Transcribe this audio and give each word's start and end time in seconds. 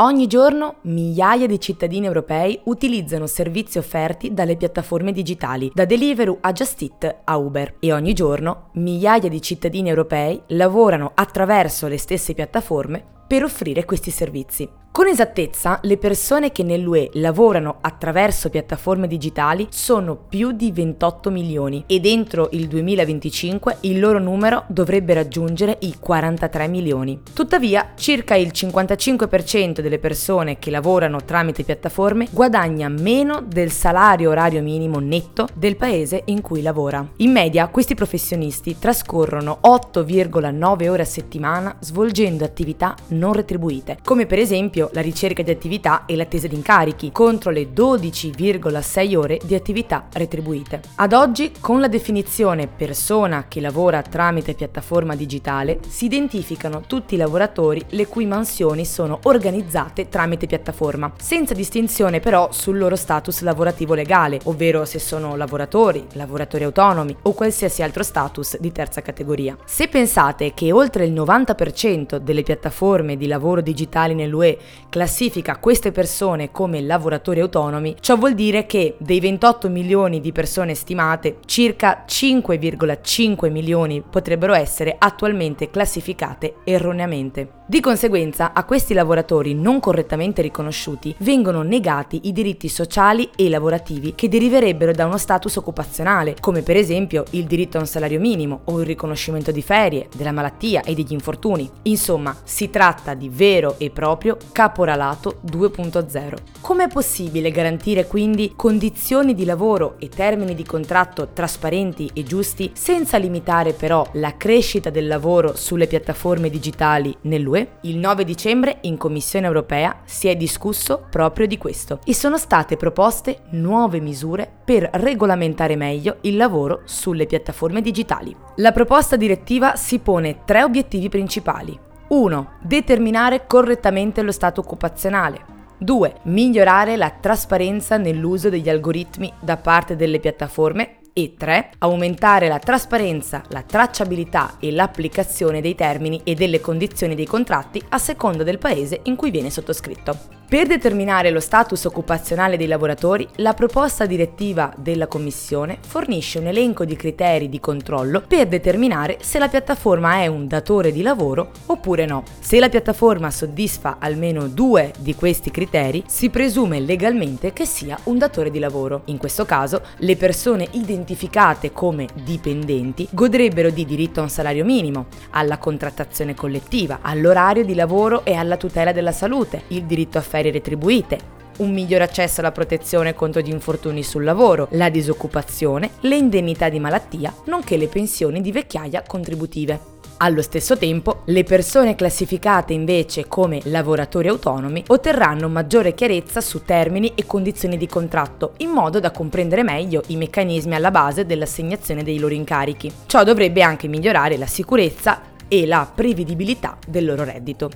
Ogni 0.00 0.28
giorno 0.28 0.76
migliaia 0.82 1.48
di 1.48 1.58
cittadini 1.58 2.06
europei 2.06 2.60
utilizzano 2.66 3.26
servizi 3.26 3.78
offerti 3.78 4.32
dalle 4.32 4.56
piattaforme 4.56 5.10
digitali, 5.10 5.72
da 5.74 5.86
Deliveroo 5.86 6.38
a 6.40 6.52
Just 6.52 6.80
Eat 6.82 7.16
a 7.24 7.36
Uber, 7.36 7.74
e 7.80 7.92
ogni 7.92 8.12
giorno 8.12 8.68
migliaia 8.74 9.28
di 9.28 9.42
cittadini 9.42 9.88
europei 9.88 10.40
lavorano 10.48 11.10
attraverso 11.14 11.88
le 11.88 11.98
stesse 11.98 12.32
piattaforme 12.32 13.16
per 13.28 13.44
offrire 13.44 13.84
questi 13.84 14.10
servizi. 14.10 14.68
Con 14.98 15.06
esattezza, 15.06 15.78
le 15.82 15.96
persone 15.96 16.50
che 16.50 16.64
nell'UE 16.64 17.10
lavorano 17.12 17.76
attraverso 17.82 18.50
piattaforme 18.50 19.06
digitali 19.06 19.68
sono 19.70 20.16
più 20.16 20.50
di 20.50 20.72
28 20.72 21.30
milioni 21.30 21.84
e 21.86 22.00
dentro 22.00 22.48
il 22.50 22.66
2025 22.66 23.76
il 23.82 24.00
loro 24.00 24.18
numero 24.18 24.64
dovrebbe 24.66 25.14
raggiungere 25.14 25.76
i 25.82 25.94
43 26.00 26.66
milioni. 26.66 27.20
Tuttavia, 27.32 27.92
circa 27.94 28.34
il 28.34 28.50
55% 28.52 29.80
delle 29.80 30.00
persone 30.00 30.58
che 30.58 30.72
lavorano 30.72 31.22
tramite 31.24 31.62
piattaforme 31.62 32.26
guadagna 32.32 32.88
meno 32.88 33.40
del 33.46 33.70
salario 33.70 34.30
orario 34.30 34.62
minimo 34.62 34.98
netto 34.98 35.46
del 35.54 35.76
paese 35.76 36.22
in 36.24 36.40
cui 36.40 36.60
lavora. 36.60 37.06
In 37.18 37.30
media, 37.30 37.68
questi 37.68 37.94
professionisti 37.94 38.78
trascorrono 38.80 39.60
8,9 39.62 40.88
ore 40.88 41.02
a 41.02 41.04
settimana 41.04 41.76
svolgendo 41.78 42.42
attività 42.42 42.96
non 43.10 43.17
retribuite, 43.32 43.98
come 44.02 44.26
per 44.26 44.38
esempio 44.38 44.90
la 44.92 45.00
ricerca 45.00 45.42
di 45.42 45.50
attività 45.50 46.04
e 46.06 46.16
l'attesa 46.16 46.46
di 46.46 46.54
incarichi, 46.54 47.12
contro 47.12 47.50
le 47.50 47.72
12,6 47.72 49.16
ore 49.16 49.40
di 49.42 49.54
attività 49.54 50.06
retribuite. 50.12 50.80
Ad 50.96 51.12
oggi, 51.12 51.52
con 51.60 51.80
la 51.80 51.88
definizione 51.88 52.66
persona 52.66 53.46
che 53.48 53.60
lavora 53.60 54.02
tramite 54.02 54.54
piattaforma 54.54 55.14
digitale, 55.14 55.80
si 55.88 56.06
identificano 56.06 56.82
tutti 56.86 57.14
i 57.14 57.18
lavoratori 57.18 57.84
le 57.90 58.06
cui 58.06 58.26
mansioni 58.26 58.84
sono 58.84 59.20
organizzate 59.24 60.08
tramite 60.08 60.46
piattaforma, 60.46 61.12
senza 61.18 61.54
distinzione 61.54 62.20
però 62.20 62.50
sul 62.52 62.78
loro 62.78 62.96
status 62.96 63.40
lavorativo 63.40 63.94
legale, 63.94 64.40
ovvero 64.44 64.84
se 64.84 64.98
sono 64.98 65.36
lavoratori, 65.36 66.06
lavoratori 66.12 66.64
autonomi 66.64 67.16
o 67.22 67.32
qualsiasi 67.32 67.82
altro 67.82 68.02
status 68.02 68.58
di 68.58 68.72
terza 68.72 69.02
categoria. 69.02 69.56
Se 69.64 69.88
pensate 69.88 70.54
che 70.54 70.72
oltre 70.72 71.04
il 71.04 71.12
90% 71.12 72.16
delle 72.16 72.42
piattaforme 72.42 73.07
di 73.16 73.26
lavoro 73.26 73.60
digitali 73.60 74.14
nell'UE 74.14 74.58
classifica 74.88 75.56
queste 75.56 75.92
persone 75.92 76.50
come 76.50 76.80
lavoratori 76.80 77.40
autonomi, 77.40 77.96
ciò 78.00 78.16
vuol 78.16 78.34
dire 78.34 78.66
che 78.66 78.96
dei 78.98 79.20
28 79.20 79.68
milioni 79.68 80.20
di 80.20 80.32
persone 80.32 80.74
stimate, 80.74 81.38
circa 81.46 82.04
5,5 82.06 83.50
milioni 83.50 84.02
potrebbero 84.08 84.54
essere 84.54 84.96
attualmente 84.98 85.70
classificate 85.70 86.56
erroneamente. 86.64 87.56
Di 87.70 87.80
conseguenza, 87.80 88.54
a 88.54 88.64
questi 88.64 88.94
lavoratori 88.94 89.52
non 89.52 89.78
correttamente 89.78 90.40
riconosciuti 90.40 91.14
vengono 91.18 91.60
negati 91.60 92.20
i 92.22 92.32
diritti 92.32 92.66
sociali 92.66 93.28
e 93.36 93.50
lavorativi 93.50 94.14
che 94.14 94.30
deriverebbero 94.30 94.92
da 94.92 95.04
uno 95.04 95.18
status 95.18 95.56
occupazionale, 95.56 96.36
come 96.40 96.62
per 96.62 96.76
esempio 96.76 97.24
il 97.32 97.44
diritto 97.44 97.76
a 97.76 97.80
un 97.80 97.86
salario 97.86 98.20
minimo 98.20 98.62
o 98.64 98.80
il 98.80 98.86
riconoscimento 98.86 99.52
di 99.52 99.60
ferie, 99.60 100.08
della 100.16 100.32
malattia 100.32 100.80
e 100.80 100.94
degli 100.94 101.12
infortuni. 101.12 101.70
Insomma, 101.82 102.34
si 102.42 102.70
tratta 102.70 102.97
di 103.14 103.28
vero 103.28 103.76
e 103.78 103.90
proprio 103.90 104.36
caporalato 104.52 105.40
2.0. 105.50 106.34
Com'è 106.60 106.88
possibile 106.88 107.50
garantire 107.50 108.06
quindi 108.06 108.52
condizioni 108.54 109.34
di 109.34 109.44
lavoro 109.44 109.96
e 109.98 110.08
termini 110.08 110.54
di 110.54 110.64
contratto 110.64 111.28
trasparenti 111.32 112.10
e 112.12 112.22
giusti 112.22 112.70
senza 112.74 113.16
limitare 113.16 113.72
però 113.72 114.06
la 114.12 114.36
crescita 114.36 114.90
del 114.90 115.06
lavoro 115.06 115.54
sulle 115.56 115.86
piattaforme 115.86 116.50
digitali 116.50 117.16
nell'UE? 117.22 117.76
il 117.82 117.96
9 117.96 118.24
dicembre 118.24 118.78
in 118.82 118.96
Commissione 118.96 119.46
europea 119.46 120.00
si 120.04 120.28
è 120.28 120.36
discusso 120.36 121.06
proprio 121.10 121.46
di 121.46 121.58
questo 121.58 122.00
e 122.04 122.14
sono 122.14 122.36
state 122.36 122.76
proposte 122.76 123.40
nuove 123.50 124.00
misure 124.00 124.50
per 124.64 124.88
regolamentare 124.92 125.76
meglio 125.76 126.16
il 126.22 126.36
lavoro 126.36 126.82
sulle 126.84 127.26
piattaforme 127.26 127.80
digitali. 127.80 128.34
La 128.56 128.72
proposta 128.72 129.16
direttiva 129.16 129.76
si 129.76 129.98
pone 129.98 130.40
tre 130.44 130.62
obiettivi 130.62 131.08
principali. 131.08 131.86
1. 132.08 132.52
Determinare 132.62 133.44
correttamente 133.46 134.22
lo 134.22 134.32
stato 134.32 134.62
occupazionale. 134.62 135.56
2. 135.76 136.20
Migliorare 136.22 136.96
la 136.96 137.10
trasparenza 137.10 137.98
nell'uso 137.98 138.48
degli 138.48 138.70
algoritmi 138.70 139.30
da 139.40 139.58
parte 139.58 139.94
delle 139.94 140.18
piattaforme 140.18 141.00
e 141.12 141.34
3. 141.36 141.72
Aumentare 141.78 142.48
la 142.48 142.58
trasparenza, 142.58 143.42
la 143.48 143.62
tracciabilità 143.62 144.56
e 144.58 144.72
l'applicazione 144.72 145.60
dei 145.60 145.74
termini 145.74 146.22
e 146.24 146.34
delle 146.34 146.60
condizioni 146.60 147.14
dei 147.14 147.26
contratti 147.26 147.82
a 147.90 147.98
seconda 147.98 148.42
del 148.42 148.58
paese 148.58 149.00
in 149.04 149.14
cui 149.14 149.30
viene 149.30 149.50
sottoscritto. 149.50 150.37
Per 150.48 150.66
determinare 150.66 151.28
lo 151.28 151.40
status 151.40 151.84
occupazionale 151.84 152.56
dei 152.56 152.68
lavoratori, 152.68 153.28
la 153.34 153.52
proposta 153.52 154.06
direttiva 154.06 154.72
della 154.78 155.06
Commissione 155.06 155.76
fornisce 155.86 156.38
un 156.38 156.46
elenco 156.46 156.86
di 156.86 156.96
criteri 156.96 157.50
di 157.50 157.60
controllo 157.60 158.22
per 158.26 158.46
determinare 158.46 159.18
se 159.20 159.38
la 159.38 159.48
piattaforma 159.48 160.22
è 160.22 160.26
un 160.26 160.46
datore 160.46 160.90
di 160.90 161.02
lavoro 161.02 161.50
oppure 161.66 162.06
no. 162.06 162.22
Se 162.40 162.58
la 162.58 162.70
piattaforma 162.70 163.30
soddisfa 163.30 163.98
almeno 163.98 164.48
due 164.48 164.90
di 165.00 165.14
questi 165.14 165.50
criteri, 165.50 166.02
si 166.06 166.30
presume 166.30 166.80
legalmente 166.80 167.52
che 167.52 167.66
sia 167.66 167.98
un 168.04 168.16
datore 168.16 168.50
di 168.50 168.58
lavoro. 168.58 169.02
In 169.06 169.18
questo 169.18 169.44
caso, 169.44 169.82
le 169.98 170.16
persone 170.16 170.66
identificate 170.70 171.72
come 171.72 172.08
dipendenti 172.24 173.06
godrebbero 173.10 173.68
di 173.68 173.84
diritto 173.84 174.20
a 174.20 174.22
un 174.22 174.30
salario 174.30 174.64
minimo, 174.64 175.08
alla 175.32 175.58
contrattazione 175.58 176.34
collettiva, 176.34 177.00
all'orario 177.02 177.66
di 177.66 177.74
lavoro 177.74 178.24
e 178.24 178.32
alla 178.32 178.56
tutela 178.56 178.92
della 178.92 179.12
salute, 179.12 179.64
il 179.68 179.84
diritto 179.84 180.16
a 180.16 180.22
ferie 180.38 180.52
retribuite, 180.52 181.36
un 181.58 181.72
miglior 181.72 182.02
accesso 182.02 182.38
alla 182.38 182.52
protezione 182.52 183.14
contro 183.14 183.40
gli 183.40 183.50
infortuni 183.50 184.04
sul 184.04 184.22
lavoro, 184.22 184.68
la 184.72 184.88
disoccupazione, 184.88 185.90
le 186.02 186.16
indennità 186.16 186.68
di 186.68 186.78
malattia, 186.78 187.34
nonché 187.46 187.76
le 187.76 187.88
pensioni 187.88 188.40
di 188.40 188.52
vecchiaia 188.52 189.02
contributive. 189.04 189.96
Allo 190.18 190.42
stesso 190.42 190.76
tempo, 190.76 191.22
le 191.26 191.42
persone 191.42 191.96
classificate 191.96 192.72
invece 192.72 193.26
come 193.26 193.60
lavoratori 193.64 194.28
autonomi 194.28 194.84
otterranno 194.86 195.48
maggiore 195.48 195.94
chiarezza 195.94 196.40
su 196.40 196.64
termini 196.64 197.12
e 197.16 197.26
condizioni 197.26 197.76
di 197.76 197.88
contratto, 197.88 198.52
in 198.58 198.70
modo 198.70 199.00
da 199.00 199.10
comprendere 199.10 199.64
meglio 199.64 200.02
i 200.08 200.16
meccanismi 200.16 200.74
alla 200.74 200.92
base 200.92 201.26
dell'assegnazione 201.26 202.04
dei 202.04 202.18
loro 202.20 202.34
incarichi. 202.34 202.92
Ciò 203.06 203.24
dovrebbe 203.24 203.62
anche 203.62 203.88
migliorare 203.88 204.36
la 204.36 204.46
sicurezza 204.46 205.20
e 205.48 205.66
la 205.66 205.90
prevedibilità 205.92 206.78
del 206.86 207.04
loro 207.04 207.24
reddito. 207.24 207.70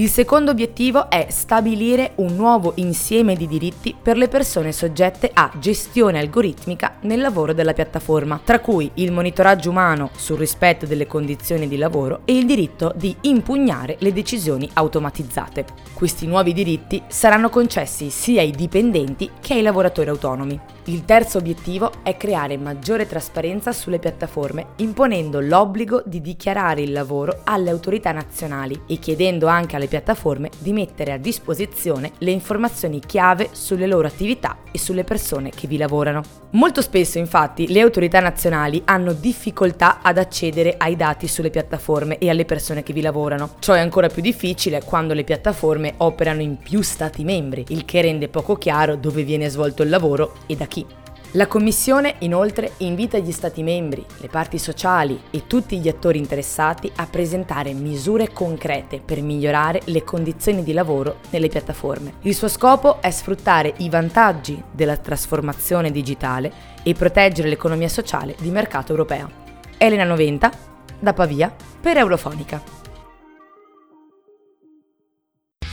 Il 0.00 0.08
secondo 0.08 0.50
obiettivo 0.50 1.10
è 1.10 1.26
stabilire 1.28 2.12
un 2.16 2.34
nuovo 2.34 2.72
insieme 2.76 3.36
di 3.36 3.46
diritti 3.46 3.94
per 4.00 4.16
le 4.16 4.28
persone 4.28 4.72
soggette 4.72 5.30
a 5.30 5.52
gestione 5.58 6.18
algoritmica 6.18 6.96
nel 7.02 7.20
lavoro 7.20 7.52
della 7.52 7.74
piattaforma, 7.74 8.40
tra 8.42 8.60
cui 8.60 8.90
il 8.94 9.12
monitoraggio 9.12 9.68
umano 9.68 10.08
sul 10.16 10.38
rispetto 10.38 10.86
delle 10.86 11.06
condizioni 11.06 11.68
di 11.68 11.76
lavoro 11.76 12.22
e 12.24 12.34
il 12.34 12.46
diritto 12.46 12.94
di 12.96 13.14
impugnare 13.20 13.96
le 13.98 14.14
decisioni 14.14 14.66
automatizzate. 14.72 15.66
Questi 15.92 16.26
nuovi 16.26 16.54
diritti 16.54 17.02
saranno 17.06 17.50
concessi 17.50 18.08
sia 18.08 18.40
ai 18.40 18.52
dipendenti 18.52 19.30
che 19.38 19.52
ai 19.52 19.60
lavoratori 19.60 20.08
autonomi. 20.08 20.58
Il 20.84 21.04
terzo 21.04 21.36
obiettivo 21.36 21.92
è 22.02 22.16
creare 22.16 22.56
maggiore 22.56 23.06
trasparenza 23.06 23.70
sulle 23.70 23.98
piattaforme, 23.98 24.68
imponendo 24.76 25.38
l'obbligo 25.38 26.02
di 26.06 26.22
dichiarare 26.22 26.80
il 26.80 26.90
lavoro 26.90 27.42
alle 27.44 27.68
autorità 27.68 28.12
nazionali 28.12 28.84
e 28.86 28.96
chiedendo 28.96 29.46
anche 29.46 29.76
alle 29.76 29.88
piattaforme 29.88 30.48
di 30.58 30.72
mettere 30.72 31.12
a 31.12 31.18
disposizione 31.18 32.12
le 32.18 32.30
informazioni 32.30 32.98
chiave 33.00 33.50
sulle 33.52 33.86
loro 33.86 34.06
attività 34.06 34.56
e 34.72 34.78
sulle 34.78 35.04
persone 35.04 35.50
che 35.50 35.66
vi 35.66 35.76
lavorano. 35.76 36.22
Molto 36.52 36.80
spesso 36.80 37.18
infatti 37.18 37.70
le 37.70 37.80
autorità 37.80 38.18
nazionali 38.18 38.80
hanno 38.86 39.12
difficoltà 39.12 39.98
ad 40.00 40.16
accedere 40.16 40.76
ai 40.78 40.96
dati 40.96 41.28
sulle 41.28 41.50
piattaforme 41.50 42.18
e 42.18 42.30
alle 42.30 42.46
persone 42.46 42.82
che 42.82 42.94
vi 42.94 43.02
lavorano. 43.02 43.50
Ciò 43.58 43.74
è 43.74 43.80
ancora 43.80 44.08
più 44.08 44.22
difficile 44.22 44.82
quando 44.82 45.12
le 45.12 45.24
piattaforme 45.24 45.94
operano 45.98 46.40
in 46.40 46.56
più 46.56 46.80
stati 46.80 47.22
membri, 47.22 47.66
il 47.68 47.84
che 47.84 48.00
rende 48.00 48.28
poco 48.28 48.56
chiaro 48.56 48.96
dove 48.96 49.22
viene 49.22 49.48
svolto 49.50 49.82
il 49.82 49.90
lavoro 49.90 50.36
e 50.46 50.56
da 50.56 50.66
chi. 50.70 50.86
La 51.34 51.46
Commissione 51.46 52.16
inoltre 52.20 52.72
invita 52.78 53.18
gli 53.18 53.30
Stati 53.30 53.62
membri, 53.62 54.04
le 54.18 54.28
parti 54.28 54.58
sociali 54.58 55.20
e 55.30 55.46
tutti 55.46 55.78
gli 55.78 55.88
attori 55.88 56.18
interessati 56.18 56.90
a 56.96 57.06
presentare 57.06 57.72
misure 57.72 58.32
concrete 58.32 59.00
per 59.00 59.20
migliorare 59.22 59.82
le 59.84 60.02
condizioni 60.02 60.64
di 60.64 60.72
lavoro 60.72 61.18
nelle 61.30 61.48
piattaforme. 61.48 62.14
Il 62.22 62.34
suo 62.34 62.48
scopo 62.48 63.00
è 63.00 63.10
sfruttare 63.10 63.74
i 63.78 63.88
vantaggi 63.88 64.60
della 64.72 64.96
trasformazione 64.96 65.92
digitale 65.92 66.52
e 66.82 66.94
proteggere 66.94 67.48
l'economia 67.48 67.88
sociale 67.88 68.34
di 68.40 68.50
mercato 68.50 68.90
europeo. 68.90 69.30
Elena 69.78 70.04
Noventa, 70.04 70.50
da 70.98 71.12
Pavia, 71.12 71.54
per 71.80 71.96
Eurofonica. 71.96 72.79